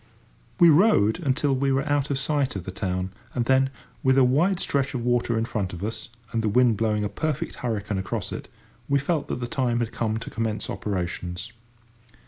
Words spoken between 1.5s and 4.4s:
we were out of sight of the town, and then, with a